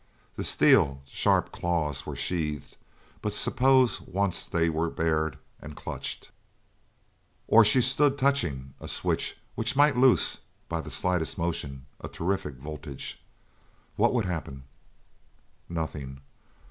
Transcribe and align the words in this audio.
The 0.35 0.43
steel 0.43 1.03
sharp 1.05 1.51
claws 1.51 2.07
were 2.07 2.15
sheathed, 2.15 2.75
but 3.21 3.33
suppose 3.35 4.01
once 4.01 4.47
they 4.47 4.67
were 4.67 4.89
bared, 4.89 5.37
and 5.59 5.75
clutched. 5.75 6.31
Or 7.45 7.63
she 7.63 7.83
stood 7.83 8.17
touching 8.17 8.73
a 8.79 8.87
switch 8.87 9.37
which 9.53 9.75
might 9.75 9.95
loose, 9.95 10.39
by 10.67 10.81
the 10.81 10.89
slightest 10.89 11.37
motion, 11.37 11.85
a 11.99 12.07
terrific 12.09 12.55
voltage. 12.55 13.21
What 13.95 14.11
would 14.13 14.25
happen? 14.25 14.63
Nothing! 15.69 16.21